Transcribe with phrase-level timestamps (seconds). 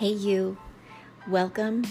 [0.00, 0.56] Hey, you.
[1.28, 1.84] Welcome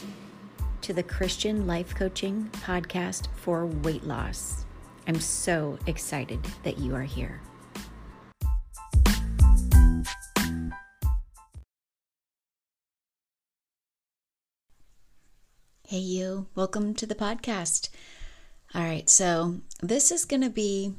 [0.82, 4.66] to the Christian Life Coaching Podcast for Weight Loss.
[5.08, 7.40] I'm so excited that you are here.
[15.88, 16.48] Hey, you.
[16.56, 17.90] Welcome to the podcast.
[18.74, 20.96] All right, so this is going to be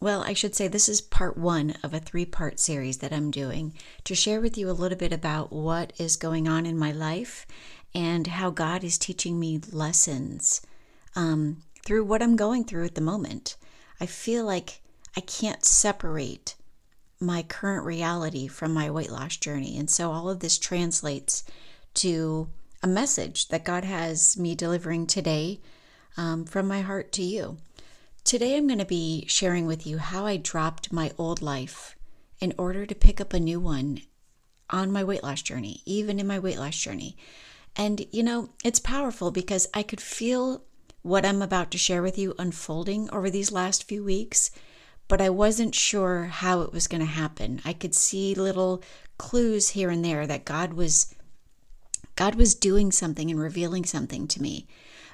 [0.00, 3.30] well, I should say this is part one of a three part series that I'm
[3.30, 3.74] doing
[4.04, 7.46] to share with you a little bit about what is going on in my life
[7.94, 10.60] and how God is teaching me lessons
[11.16, 13.56] um, through what I'm going through at the moment.
[14.00, 14.82] I feel like
[15.16, 16.54] I can't separate
[17.20, 19.76] my current reality from my weight loss journey.
[19.78, 21.42] And so all of this translates
[21.94, 22.48] to
[22.82, 25.60] a message that God has me delivering today
[26.16, 27.56] um, from my heart to you.
[28.28, 31.96] Today I'm going to be sharing with you how I dropped my old life
[32.42, 34.02] in order to pick up a new one
[34.68, 37.16] on my weight loss journey, even in my weight loss journey.
[37.74, 40.62] And you know, it's powerful because I could feel
[41.00, 44.50] what I'm about to share with you unfolding over these last few weeks,
[45.08, 47.62] but I wasn't sure how it was going to happen.
[47.64, 48.82] I could see little
[49.16, 51.14] clues here and there that God was
[52.14, 54.66] God was doing something and revealing something to me.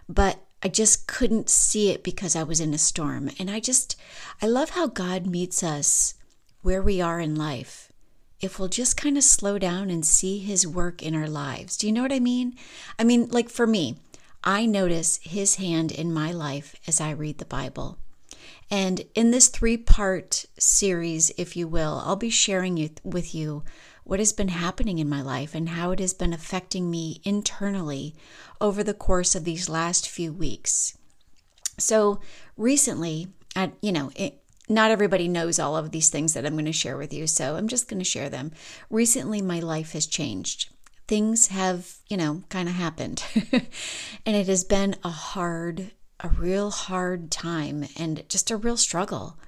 [0.08, 3.30] But I just couldn't see it because I was in a storm.
[3.38, 4.00] And I just,
[4.40, 6.14] I love how God meets us
[6.62, 7.92] where we are in life.
[8.40, 11.76] If we'll just kind of slow down and see his work in our lives.
[11.76, 12.56] Do you know what I mean?
[12.98, 13.98] I mean, like for me,
[14.42, 17.98] I notice his hand in my life as I read the Bible.
[18.70, 23.64] And in this three part series, if you will, I'll be sharing it with you
[24.04, 28.14] what has been happening in my life and how it has been affecting me internally
[28.60, 30.96] over the course of these last few weeks.
[31.78, 32.20] So,
[32.56, 36.64] recently, I, you know, it, not everybody knows all of these things that I'm going
[36.66, 38.52] to share with you, so I'm just going to share them.
[38.90, 40.70] Recently, my life has changed.
[41.06, 43.22] Things have, you know, kind of happened.
[43.52, 49.38] and it has been a hard, a real hard time and just a real struggle.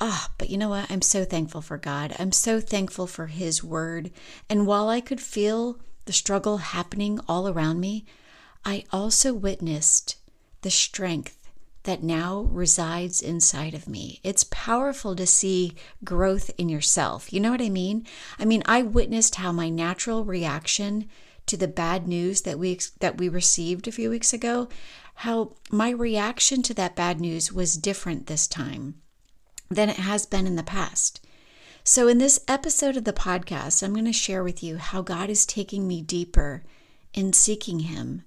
[0.00, 0.90] Ah, but you know what?
[0.90, 2.14] I'm so thankful for God.
[2.18, 4.12] I'm so thankful for His Word.
[4.48, 8.04] And while I could feel the struggle happening all around me,
[8.64, 10.16] I also witnessed
[10.62, 11.50] the strength
[11.82, 14.20] that now resides inside of me.
[14.22, 17.32] It's powerful to see growth in yourself.
[17.32, 18.06] You know what I mean?
[18.38, 21.08] I mean, I witnessed how my natural reaction
[21.46, 24.68] to the bad news that we that we received a few weeks ago,
[25.14, 29.00] how my reaction to that bad news was different this time
[29.70, 31.20] than it has been in the past.
[31.84, 35.30] So, in this episode of the podcast, I'm going to share with you how God
[35.30, 36.62] is taking me deeper
[37.14, 38.24] in seeking Him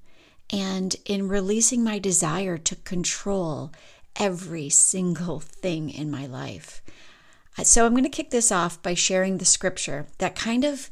[0.50, 3.72] and in releasing my desire to control
[4.16, 6.82] every single thing in my life.
[7.58, 10.90] Uh, so, I'm going to kick this off by sharing the scripture that kind of,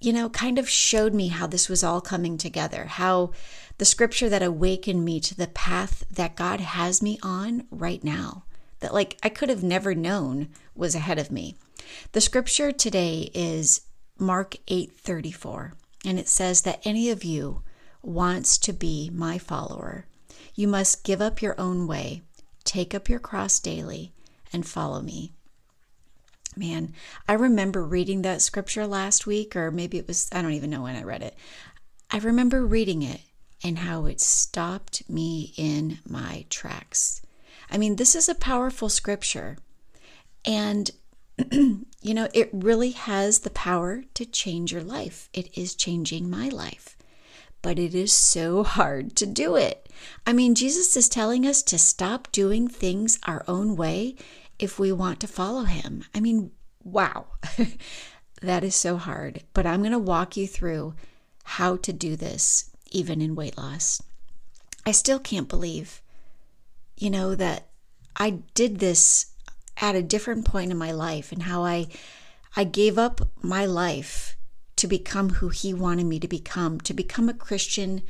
[0.00, 3.32] you know, kind of showed me how this was all coming together, how
[3.76, 8.44] the scripture that awakened me to the path that God has me on right now
[8.80, 11.56] that like I could have never known was ahead of me.
[12.12, 13.82] The scripture today is
[14.18, 15.72] Mark 8:34
[16.04, 17.62] and it says that any of you
[18.02, 20.06] wants to be my follower,
[20.54, 22.22] you must give up your own way,
[22.64, 24.12] take up your cross daily
[24.52, 25.32] and follow me.
[26.56, 26.94] Man,
[27.28, 30.82] I remember reading that scripture last week or maybe it was I don't even know
[30.82, 31.36] when I read it.
[32.10, 33.20] I remember reading it
[33.62, 37.22] and how it stopped me in my tracks.
[37.70, 39.56] I mean, this is a powerful scripture.
[40.44, 40.90] And,
[41.52, 45.28] you know, it really has the power to change your life.
[45.32, 46.96] It is changing my life.
[47.62, 49.88] But it is so hard to do it.
[50.26, 54.16] I mean, Jesus is telling us to stop doing things our own way
[54.58, 56.04] if we want to follow him.
[56.14, 56.50] I mean,
[56.82, 57.26] wow.
[58.42, 59.44] that is so hard.
[59.52, 60.94] But I'm going to walk you through
[61.44, 64.02] how to do this, even in weight loss.
[64.86, 66.00] I still can't believe
[67.00, 67.66] you know, that
[68.16, 69.26] I did this
[69.78, 71.88] at a different point in my life and how I
[72.56, 74.36] I gave up my life
[74.76, 78.02] to become who he wanted me to become, to become a Christian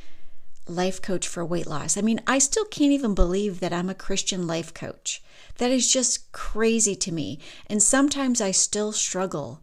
[0.67, 1.95] life coach for weight loss.
[1.97, 5.21] I mean, I still can't even believe that I'm a Christian life coach.
[5.57, 7.39] That is just crazy to me.
[7.67, 9.61] And sometimes I still struggle.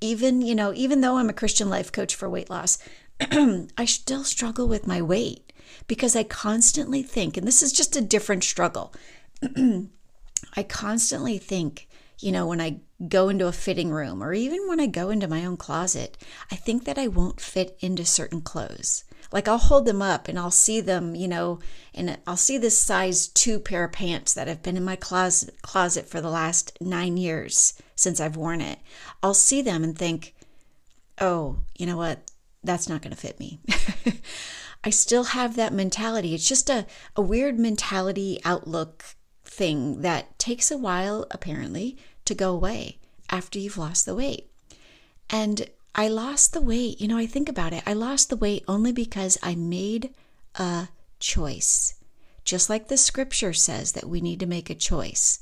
[0.00, 2.78] Even, you know, even though I'm a Christian life coach for weight loss,
[3.20, 5.51] I still struggle with my weight
[5.86, 8.94] because I constantly think, and this is just a different struggle.
[10.56, 11.88] I constantly think,
[12.18, 15.28] you know, when I go into a fitting room or even when I go into
[15.28, 16.16] my own closet,
[16.50, 19.04] I think that I won't fit into certain clothes.
[19.32, 21.58] Like I'll hold them up and I'll see them, you know,
[21.94, 25.60] and I'll see this size 2 pair of pants that have been in my closet
[25.62, 28.78] closet for the last 9 years since I've worn it.
[29.22, 30.34] I'll see them and think,
[31.18, 32.30] "Oh, you know what?
[32.64, 33.60] that's not going to fit me.
[34.84, 36.34] I still have that mentality.
[36.34, 39.04] It's just a, a weird mentality outlook
[39.44, 42.98] thing that takes a while, apparently, to go away
[43.30, 44.50] after you've lost the weight.
[45.30, 47.00] And I lost the weight.
[47.00, 47.82] You know, I think about it.
[47.86, 50.10] I lost the weight only because I made
[50.56, 50.88] a
[51.20, 51.94] choice.
[52.44, 55.38] Just like the scripture says that we need to make a choice.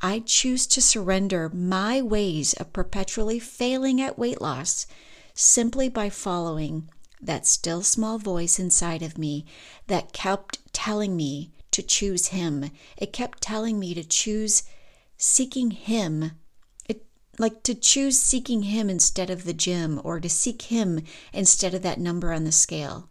[0.00, 4.86] I choose to surrender my ways of perpetually failing at weight loss
[5.34, 6.88] simply by following
[7.20, 9.44] that still small voice inside of me
[9.86, 12.70] that kept telling me to choose Him.
[12.96, 14.62] It kept telling me to choose
[15.16, 16.32] seeking Him.
[16.86, 17.04] It,
[17.38, 21.02] like to choose seeking Him instead of the gym or to seek Him
[21.32, 23.08] instead of that number on the scale.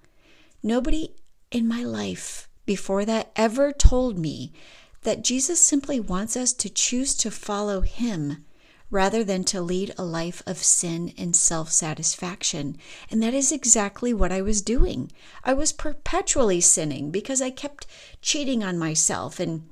[0.62, 1.16] Nobody
[1.52, 4.54] in my life before that ever told me
[5.02, 8.46] that Jesus simply wants us to choose to follow Him
[8.94, 12.78] rather than to lead a life of sin and self satisfaction.
[13.10, 15.12] And that is exactly what I was doing.
[15.44, 17.88] I was perpetually sinning because I kept
[18.22, 19.68] cheating on myself and,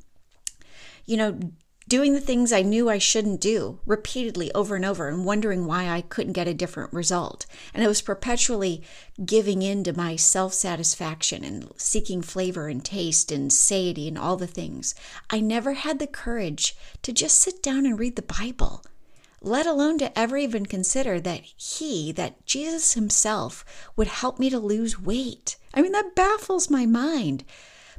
[1.06, 1.38] you know,
[1.88, 5.88] doing the things I knew I shouldn't do repeatedly over and over and wondering why
[5.88, 7.46] I couldn't get a different result.
[7.76, 8.82] And I was perpetually
[9.24, 14.36] giving in to my self satisfaction and seeking flavor and taste and satiety and all
[14.36, 14.96] the things.
[15.30, 18.84] I never had the courage to just sit down and read the Bible
[19.42, 23.66] let alone to ever even consider that He, that Jesus Himself,
[23.96, 25.58] would help me to lose weight.
[25.74, 27.44] I mean, that baffles my mind.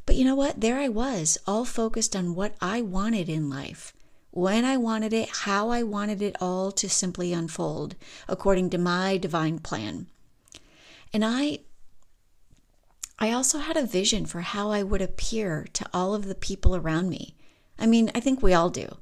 [0.07, 0.61] But you know what?
[0.61, 3.93] There I was, all focused on what I wanted in life,
[4.31, 7.97] when I wanted it, how I wanted it all to simply unfold
[8.29, 10.07] according to my divine plan.
[11.13, 11.61] And I
[13.19, 16.75] I also had a vision for how I would appear to all of the people
[16.75, 17.37] around me.
[17.79, 18.97] I mean, I think we all do.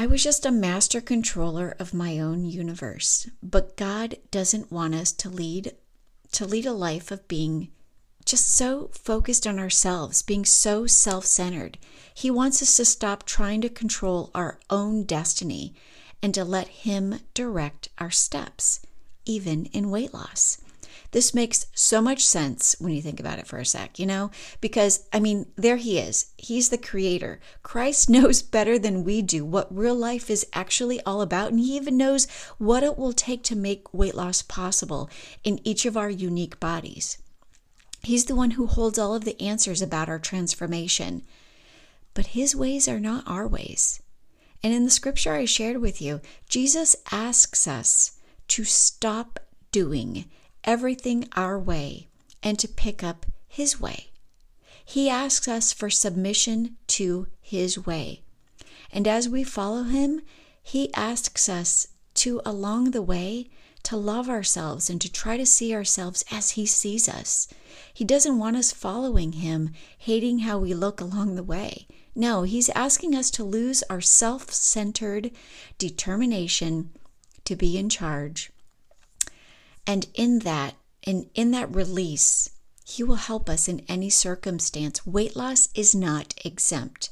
[0.00, 3.28] I was just a master controller of my own universe.
[3.42, 5.72] But God doesn't want us to lead
[6.30, 7.70] to lead a life of being
[8.24, 11.78] just so focused on ourselves, being so self-centered.
[12.14, 15.74] He wants us to stop trying to control our own destiny
[16.22, 18.80] and to let him direct our steps,
[19.24, 20.58] even in weight loss.
[21.10, 24.30] This makes so much sense when you think about it for a sec, you know?
[24.60, 26.32] Because, I mean, there he is.
[26.36, 27.40] He's the creator.
[27.62, 31.76] Christ knows better than we do what real life is actually all about, and he
[31.76, 32.26] even knows
[32.58, 35.08] what it will take to make weight loss possible
[35.44, 37.18] in each of our unique bodies.
[38.02, 41.22] He's the one who holds all of the answers about our transformation.
[42.14, 44.02] But his ways are not our ways.
[44.62, 48.18] And in the scripture I shared with you, Jesus asks us
[48.48, 49.38] to stop
[49.72, 50.24] doing
[50.64, 52.08] everything our way
[52.42, 54.08] and to pick up His way.
[54.84, 58.22] He asks us for submission to His way.
[58.92, 60.22] And as we follow Him,
[60.62, 63.50] He asks us to, along the way,
[63.84, 67.48] to love ourselves and to try to see ourselves as He sees us.
[67.92, 71.86] He doesn't want us following Him, hating how we look along the way.
[72.14, 75.30] No, He's asking us to lose our self centered
[75.78, 76.90] determination
[77.44, 78.50] to be in charge
[79.88, 80.74] and in that,
[81.04, 82.50] and in that release,
[82.84, 85.06] He will help us in any circumstance.
[85.06, 87.08] Weight loss is not exempt.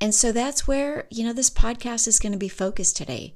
[0.00, 3.34] And so that's where, you know, this podcast is going to be focused today.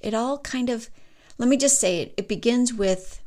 [0.00, 0.90] It all kind of,
[1.38, 3.22] let me just say it, it begins with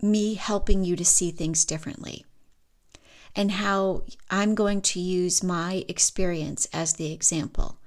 [0.00, 2.24] me helping you to see things differently
[3.36, 7.78] and how I'm going to use my experience as the example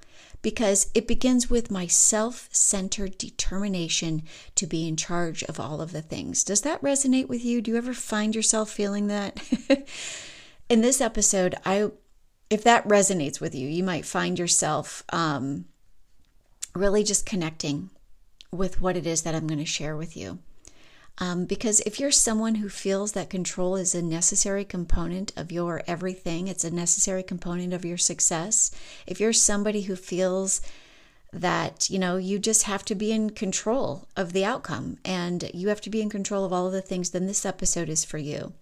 [0.48, 4.24] because it begins with my self centered determination
[4.56, 6.42] to be in charge of all of the things.
[6.42, 7.62] Does that resonate with you?
[7.62, 9.42] Do you ever find yourself feeling that?
[10.70, 11.92] in this episode, I
[12.50, 15.66] if that resonates with you, you might find yourself um,
[16.74, 17.90] really just connecting
[18.50, 20.40] with what it is that I'm going to share with you.
[21.20, 25.82] Um, because if you're someone who feels that control is a necessary component of your
[25.88, 28.72] everything, it's a necessary component of your success.
[29.08, 30.62] If you're somebody who feels
[31.34, 35.70] that, you know, you just have to be in control of the outcome and you
[35.70, 38.20] have to be in control of all of the things, then this episode is for
[38.20, 38.54] you.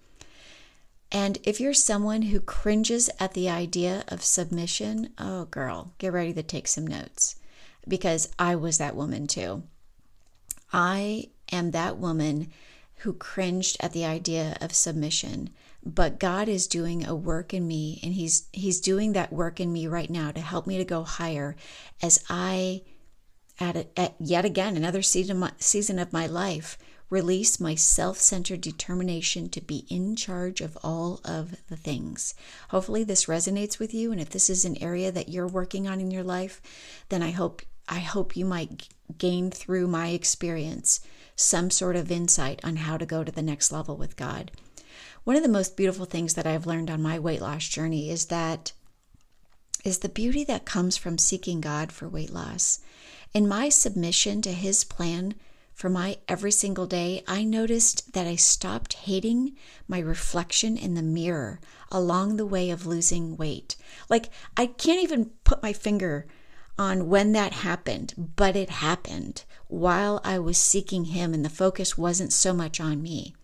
[1.11, 6.33] And if you're someone who cringes at the idea of submission, oh, girl, get ready
[6.33, 7.35] to take some notes
[7.87, 9.63] because I was that woman too.
[10.73, 12.51] I am that woman
[12.99, 15.49] who cringed at the idea of submission
[15.85, 19.71] but God is doing a work in me and he's he's doing that work in
[19.71, 21.55] me right now to help me to go higher
[22.01, 22.81] as I
[23.59, 26.77] at, a, at yet again another season of my, season of my life
[27.11, 32.33] release my self-centered determination to be in charge of all of the things.
[32.69, 36.01] Hopefully this resonates with you and if this is an area that you're working on
[36.01, 36.63] in your life,
[37.09, 40.99] then I hope I hope you might gain through my experience
[41.35, 44.51] some sort of insight on how to go to the next level with God.
[45.23, 48.25] One of the most beautiful things that I've learned on my weight loss journey is
[48.25, 48.71] that
[49.83, 52.79] is the beauty that comes from seeking God for weight loss.
[53.33, 55.35] In my submission to his plan
[55.73, 59.55] for my every single day, I noticed that I stopped hating
[59.87, 61.59] my reflection in the mirror
[61.91, 63.75] along the way of losing weight.
[64.09, 66.25] Like, I can't even put my finger
[66.77, 71.97] on when that happened, but it happened while I was seeking Him, and the focus
[71.97, 73.35] wasn't so much on me.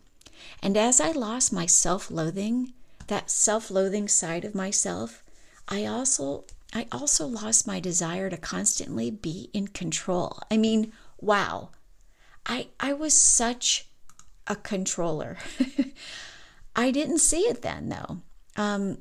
[0.61, 2.73] And as I lost my self loathing,
[3.07, 5.23] that self loathing side of myself,
[5.67, 10.39] I also I also lost my desire to constantly be in control.
[10.49, 11.69] I mean, wow.
[12.45, 13.87] I I was such
[14.47, 15.37] a controller.
[16.75, 18.21] I didn't see it then though.
[18.55, 18.99] Um,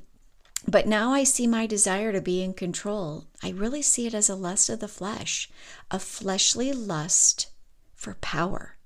[0.71, 3.27] but now I see my desire to be in control.
[3.43, 5.51] I really see it as a lust of the flesh,
[5.91, 7.49] a fleshly lust
[7.97, 8.77] for power.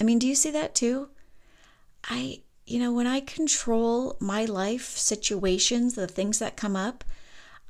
[0.00, 1.08] I mean, do you see that too?
[2.04, 7.02] I, you know, when I control my life situations, the things that come up,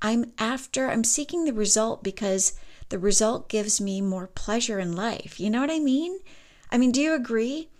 [0.03, 2.53] I'm after, I'm seeking the result because
[2.91, 5.41] the result gives me more pleasure in life.
[5.41, 6.19] You know what I mean?
[6.71, 7.71] I mean, do you agree?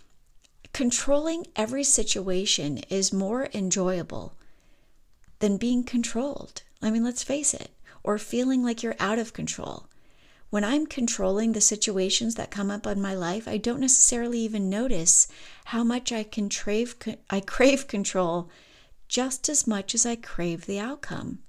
[0.73, 4.33] Controlling every situation is more enjoyable
[5.43, 6.63] than being controlled.
[6.81, 7.71] I mean, let's face it,
[8.01, 9.87] or feeling like you're out of control.
[10.49, 14.69] When I'm controlling the situations that come up in my life, I don't necessarily even
[14.69, 15.27] notice
[15.65, 16.95] how much I can crave
[17.29, 18.49] I crave control
[19.09, 21.39] just as much as I crave the outcome.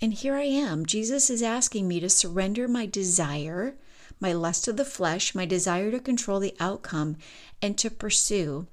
[0.00, 0.86] And here I am.
[0.86, 3.74] Jesus is asking me to surrender my desire,
[4.20, 7.16] my lust of the flesh, my desire to control the outcome,
[7.60, 8.68] and to pursue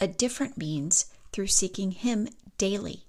[0.00, 3.04] a different means through seeking Him daily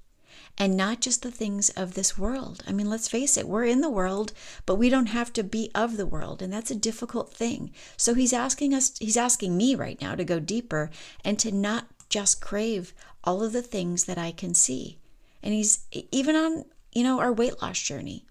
[0.57, 2.63] and not just the things of this world.
[2.67, 4.33] I mean, let's face it, we're in the world,
[4.65, 7.71] but we don't have to be of the world, and that's a difficult thing.
[7.97, 10.91] So he's asking us, he's asking me right now to go deeper
[11.23, 12.93] and to not just crave
[13.23, 14.97] all of the things that I can see.
[15.41, 18.25] And he's even on you know, our weight loss journey.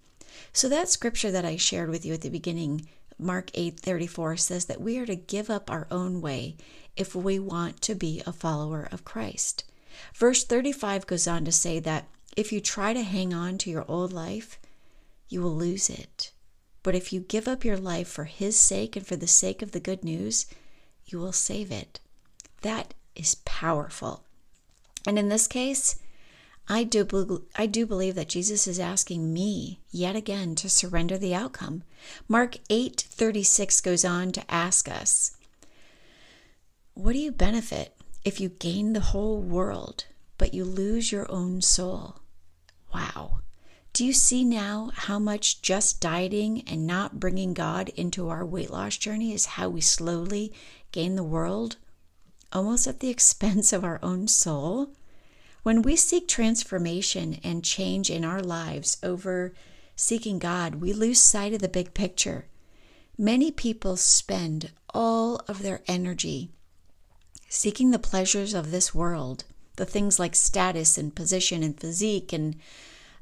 [0.53, 2.87] So that scripture that I shared with you at the beginning,
[3.17, 6.57] Mark 8:34 says that we are to give up our own way
[6.95, 9.63] if we want to be a follower of Christ.
[10.15, 13.85] Verse 35 goes on to say that if you try to hang on to your
[13.87, 14.59] old life,
[15.27, 16.31] you will lose it.
[16.83, 19.71] But if you give up your life for his sake and for the sake of
[19.71, 20.45] the good news,
[21.05, 21.99] you will save it.
[22.61, 24.23] That is powerful.
[25.05, 25.99] And in this case,
[26.67, 31.33] I do, I do believe that Jesus is asking me yet again to surrender the
[31.33, 31.83] outcome.
[32.27, 35.35] Mark 8:36 goes on to ask us,
[36.93, 40.05] what do you benefit if you gain the whole world
[40.37, 42.21] but you lose your own soul?
[42.93, 43.41] Wow.
[43.93, 48.69] Do you see now how much just dieting and not bringing God into our weight
[48.69, 50.53] loss journey is how we slowly
[50.91, 51.75] gain the world,
[52.53, 54.93] almost at the expense of our own soul?
[55.63, 59.53] When we seek transformation and change in our lives over
[59.95, 62.47] seeking God, we lose sight of the big picture.
[63.17, 66.51] Many people spend all of their energy
[67.49, 69.43] seeking the pleasures of this world,
[69.75, 72.55] the things like status and position and physique and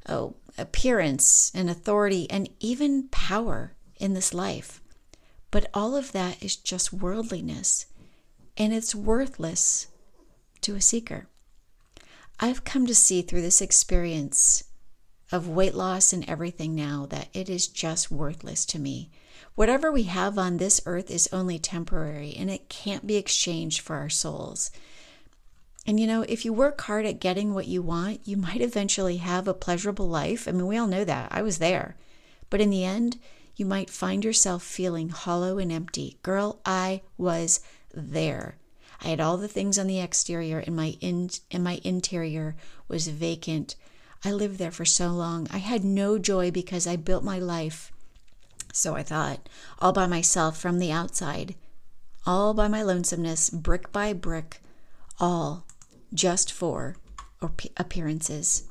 [0.08, 4.80] oh, appearance and authority and even power in this life.
[5.50, 7.86] But all of that is just worldliness,
[8.56, 9.86] and it's worthless
[10.60, 11.26] to a seeker.
[12.38, 14.64] I've come to see through this experience
[15.32, 19.10] of weight loss and everything now that it is just worthless to me.
[19.54, 23.96] Whatever we have on this earth is only temporary and it can't be exchanged for
[23.96, 24.70] our souls.
[25.86, 29.16] And you know, if you work hard at getting what you want, you might eventually
[29.18, 30.46] have a pleasurable life.
[30.46, 31.28] I mean, we all know that.
[31.30, 31.96] I was there.
[32.50, 33.18] But in the end,
[33.56, 36.18] you might find yourself feeling hollow and empty.
[36.22, 37.60] Girl, I was
[37.92, 38.56] there.
[39.02, 42.56] I had all the things on the exterior and my in and my interior
[42.88, 43.76] was vacant.
[44.24, 45.46] I lived there for so long.
[45.50, 47.92] I had no joy because I built my life,
[48.78, 49.48] so I thought,
[49.80, 51.54] all by myself from the outside,
[52.26, 54.60] all by my lonesomeness, brick by brick,
[55.20, 55.66] all
[56.14, 56.96] just for
[57.76, 58.64] appearances.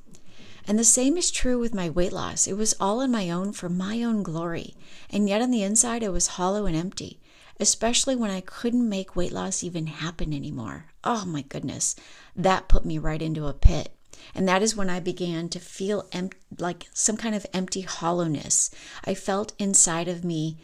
[0.67, 2.47] And the same is true with my weight loss.
[2.47, 4.75] It was all on my own for my own glory.
[5.09, 7.19] And yet on the inside, I was hollow and empty
[7.59, 10.85] especially when I couldn't make weight loss even happen anymore.
[11.03, 11.95] Oh my goodness,
[12.35, 13.96] that put me right into a pit.
[14.35, 18.71] And that is when I began to feel em- like some kind of empty hollowness.
[19.05, 20.57] I felt inside of me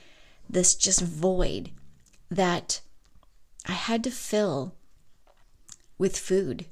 [0.50, 1.72] this just void
[2.30, 2.82] that
[3.68, 4.76] I had to fill
[5.98, 6.66] with food.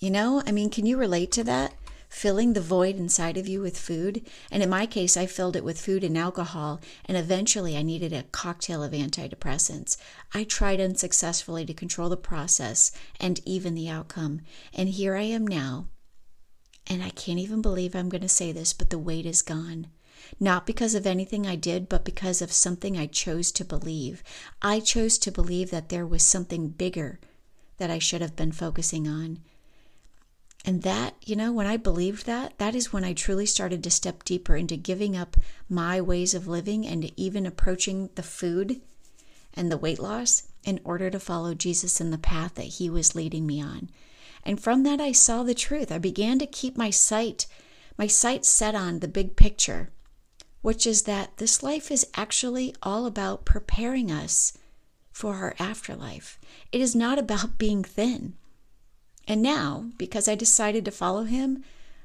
[0.00, 1.74] You know, I mean, can you relate to that?
[2.08, 4.26] filling the void inside of you with food.
[4.50, 8.12] And in my case, I filled it with food and alcohol, and eventually I needed
[8.12, 9.96] a cocktail of antidepressants.
[10.32, 14.40] I tried unsuccessfully to control the process and even the outcome.
[14.72, 15.88] And here I am now.
[16.86, 19.88] And I can't even believe I'm going to say this, but the weight is gone.
[20.40, 24.22] Not because of anything I did, but because of something I chose to believe.
[24.62, 27.18] I chose to believe that there was something bigger
[27.78, 29.40] that I should have been focusing on.
[30.64, 33.90] And that, you know, when I believed that, that is when I truly started to
[33.90, 35.36] step deeper into giving up
[35.68, 38.80] my ways of living and even approaching the food
[39.54, 43.14] and the weight loss in order to follow Jesus in the path that he was
[43.14, 43.90] leading me on.
[44.46, 45.90] And from that I saw the truth.
[45.90, 47.46] I began to keep my sight
[47.98, 49.90] my sight set on the big picture,
[50.60, 54.52] which is that this life is actually all about preparing us
[55.10, 56.38] for our afterlife.
[56.72, 58.34] It is not about being thin.
[59.26, 61.64] And now, because I decided to follow him,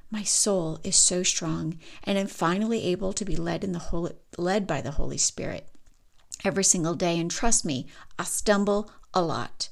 [0.10, 4.14] my soul is so strong and I'm finally able to be led in the Holy,
[4.38, 5.68] led by the Holy Spirit
[6.44, 7.86] every single day and trust me,
[8.18, 9.70] I stumble a lot.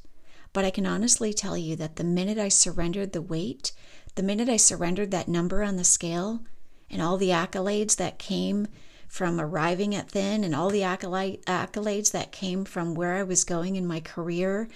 [0.60, 3.72] But I can honestly tell you that the minute I surrendered the weight,
[4.16, 6.42] the minute I surrendered that number on the scale
[6.90, 8.68] and all the accolades that came
[9.08, 13.78] from arriving at thin and all the accolades that came from where I was going
[13.78, 14.68] in my career.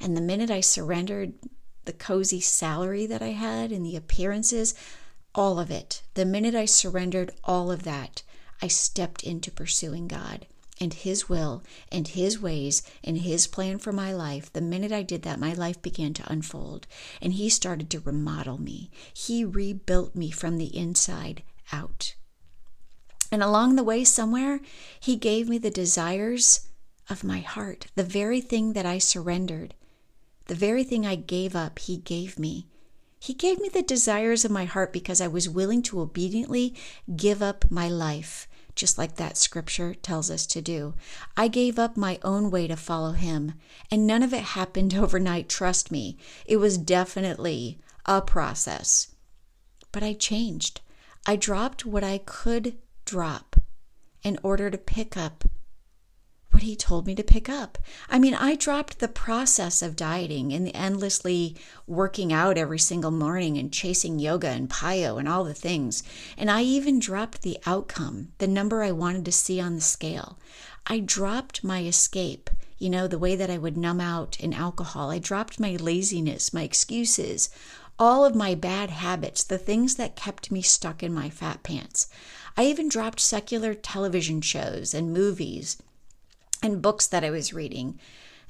[0.00, 1.32] And the minute I surrendered
[1.86, 4.76] the cozy salary that I had and the appearances,
[5.34, 8.22] all of it, the minute I surrendered all of that,
[8.62, 10.46] I stepped into pursuing God
[10.82, 11.62] and His will
[11.92, 14.52] and His ways and His plan for my life.
[14.52, 16.88] The minute I did that, my life began to unfold
[17.22, 18.90] and He started to remodel me.
[19.14, 22.16] He rebuilt me from the inside out.
[23.30, 24.60] And along the way, somewhere,
[24.98, 26.68] He gave me the desires
[27.08, 29.74] of my heart, the very thing that I surrendered,
[30.46, 32.66] the very thing I gave up, He gave me.
[33.20, 36.74] He gave me the desires of my heart because I was willing to obediently
[37.14, 40.94] give up my life, just like that scripture tells us to do.
[41.36, 43.54] I gave up my own way to follow Him,
[43.90, 46.16] and none of it happened overnight, trust me.
[46.46, 49.08] It was definitely a process.
[49.92, 50.80] But I changed.
[51.26, 53.56] I dropped what I could drop
[54.22, 55.44] in order to pick up
[56.52, 57.78] what he told me to pick up.
[58.08, 63.10] I mean, I dropped the process of dieting and the endlessly working out every single
[63.10, 66.02] morning and chasing yoga and PiYo and all the things.
[66.36, 70.38] And I even dropped the outcome, the number I wanted to see on the scale.
[70.86, 75.10] I dropped my escape, you know, the way that I would numb out in alcohol.
[75.10, 77.48] I dropped my laziness, my excuses,
[77.98, 82.08] all of my bad habits, the things that kept me stuck in my fat pants.
[82.56, 85.78] I even dropped secular television shows and movies
[86.62, 87.98] and books that I was reading,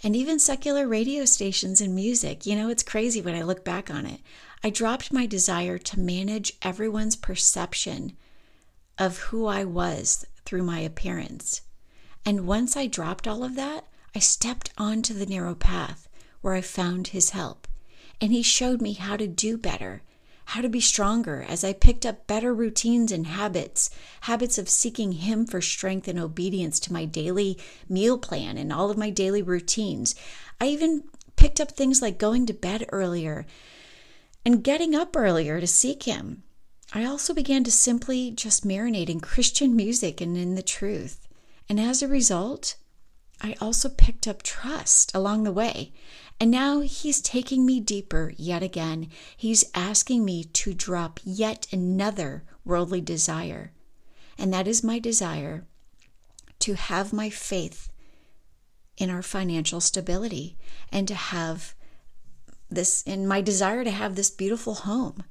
[0.04, 2.44] and even secular radio stations and music.
[2.46, 4.20] You know, it's crazy when I look back on it.
[4.62, 8.16] I dropped my desire to manage everyone's perception
[8.98, 11.62] of who I was through my appearance.
[12.24, 16.08] And once I dropped all of that, I stepped onto the narrow path
[16.40, 17.66] where I found his help.
[18.20, 20.02] And he showed me how to do better
[20.46, 23.90] how to be stronger as I picked up better routines and habits,
[24.22, 28.90] habits of seeking Him for strength and obedience to my daily meal plan and all
[28.90, 30.14] of my daily routines.
[30.60, 31.04] I even
[31.36, 33.46] picked up things like going to bed earlier
[34.44, 36.42] and getting up earlier to seek Him.
[36.94, 41.26] I also began to simply just marinate in Christian music and in the truth.
[41.68, 42.76] And as a result,
[43.42, 45.92] I also picked up trust along the way.
[46.38, 49.08] And now he's taking me deeper yet again.
[49.36, 53.72] He's asking me to drop yet another worldly desire.
[54.38, 55.66] And that is my desire
[56.60, 57.90] to have my faith
[58.96, 60.56] in our financial stability
[60.90, 61.74] and to have
[62.70, 65.24] this, in my desire to have this beautiful home.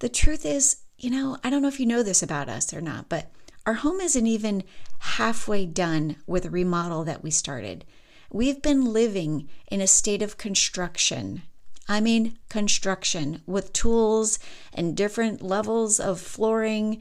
[0.00, 2.80] The truth is, you know, I don't know if you know this about us or
[2.80, 3.30] not, but
[3.66, 4.64] our home isn't even
[4.98, 7.84] halfway done with a remodel that we started.
[8.30, 11.42] We've been living in a state of construction.
[11.88, 14.38] I mean, construction with tools
[14.72, 17.00] and different levels of flooring.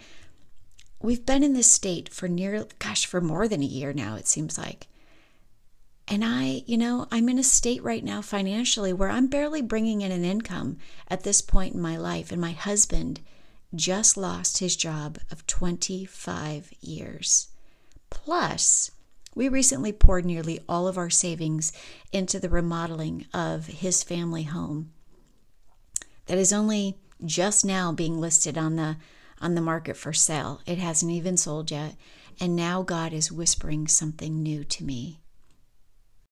[1.02, 4.28] We've been in this state for near, gosh, for more than a year now, it
[4.28, 4.88] seems like.
[6.08, 10.02] And I, you know, I'm in a state right now financially where I'm barely bringing
[10.02, 10.78] in an income
[11.10, 12.32] at this point in my life.
[12.32, 13.22] And my husband
[13.76, 17.48] just lost his job of 25 years.
[18.10, 18.92] Plus,
[19.36, 21.74] we recently poured nearly all of our savings
[22.12, 24.92] into the remodeling of his family home
[26.26, 28.98] that is only just now being listed on the
[29.42, 30.62] on the market for sale.
[30.66, 31.96] It hasn't even sold yet,
[32.40, 35.20] and now God is whispering something new to me.